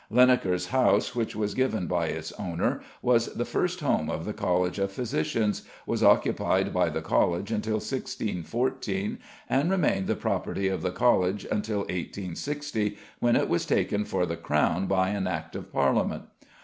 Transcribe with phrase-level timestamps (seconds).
[0.11, 4.79] Linacre's house, which was given by its owner, was the first home of the College
[4.79, 10.89] of Physicians, was occupied by the College until 1614, and remained the property of the
[10.89, 16.23] College until 1860, when it was taken for the Crown by an Act of Parliament.